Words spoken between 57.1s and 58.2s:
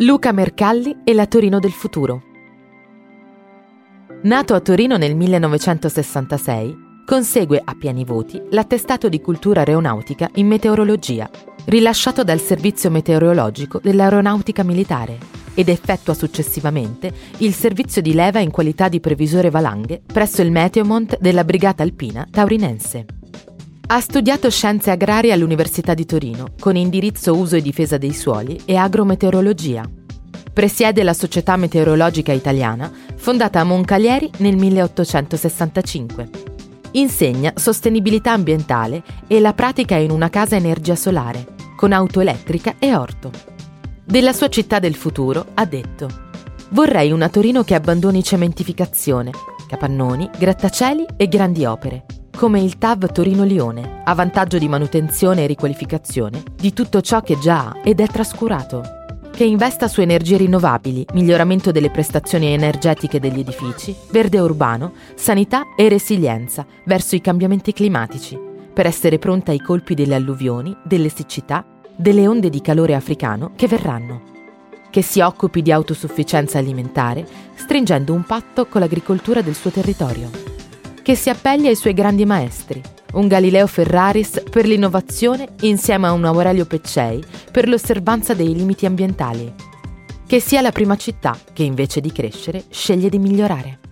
che già ha ed è